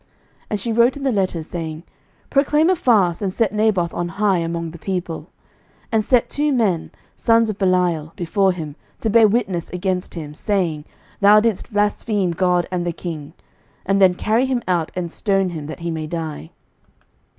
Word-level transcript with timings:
11:021:009 0.01 0.09
And 0.49 0.59
she 0.59 0.71
wrote 0.71 0.97
in 0.97 1.03
the 1.03 1.11
letters, 1.11 1.45
saying, 1.45 1.83
Proclaim 2.31 2.69
a 2.71 2.75
fast, 2.75 3.21
and 3.21 3.31
set 3.31 3.53
Naboth 3.53 3.93
on 3.93 4.07
high 4.07 4.39
among 4.39 4.71
the 4.71 4.79
people: 4.79 5.29
11:021:010 5.83 5.87
And 5.91 6.03
set 6.05 6.27
two 6.27 6.51
men, 6.51 6.91
sons 7.15 7.51
of 7.51 7.59
Belial, 7.59 8.11
before 8.15 8.51
him, 8.51 8.75
to 9.01 9.11
bear 9.11 9.27
witness 9.27 9.69
against 9.69 10.15
him, 10.15 10.33
saying, 10.33 10.85
Thou 11.19 11.39
didst 11.39 11.71
blaspheme 11.71 12.31
God 12.31 12.67
and 12.71 12.83
the 12.87 12.91
king. 12.91 13.33
And 13.85 14.01
then 14.01 14.15
carry 14.15 14.47
him 14.47 14.63
out, 14.67 14.89
and 14.95 15.11
stone 15.11 15.49
him, 15.49 15.67
that 15.67 15.81
he 15.81 15.91
may 15.91 16.07
die. 16.07 16.49